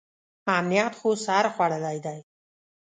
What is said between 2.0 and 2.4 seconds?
دی.